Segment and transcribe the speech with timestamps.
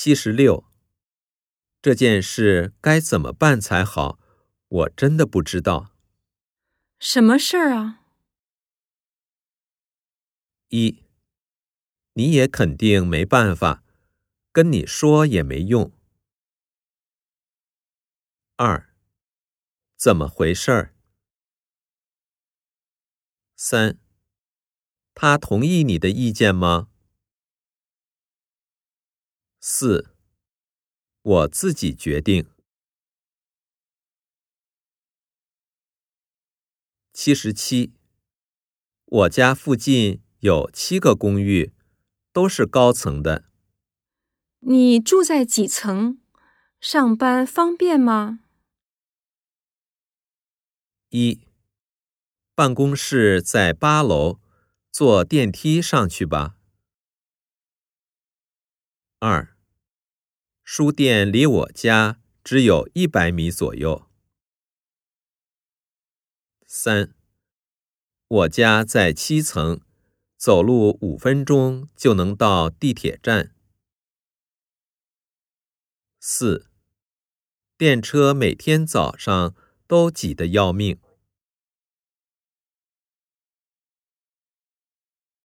[0.00, 0.64] 七十六，
[1.82, 4.20] 这件事该怎么办才好？
[4.68, 5.92] 我真的不知道。
[7.00, 8.04] 什么事儿啊？
[10.68, 11.02] 一，
[12.12, 13.82] 你也肯定没办法，
[14.52, 15.90] 跟你说也没用。
[18.54, 18.94] 二，
[19.96, 20.94] 怎么回事儿？
[23.56, 23.98] 三，
[25.12, 26.88] 他同意你的意见吗？
[29.70, 30.10] 四，
[31.20, 32.48] 我自己决定。
[37.12, 37.92] 七十七，
[39.04, 41.74] 我家附近有七个公寓，
[42.32, 43.44] 都是高层的。
[44.60, 46.18] 你住在几层？
[46.80, 48.40] 上班方便吗？
[51.10, 51.42] 一，
[52.54, 54.40] 办公室在八楼，
[54.90, 56.56] 坐电梯上去吧。
[59.18, 59.54] 二，
[60.70, 64.06] 书店离我家只有一百米左右。
[66.66, 67.14] 三，
[68.28, 69.80] 我家在七层，
[70.36, 73.54] 走路五分钟就能到地铁站。
[76.20, 76.68] 四，
[77.78, 79.54] 电车每天早上
[79.86, 81.00] 都挤得要命。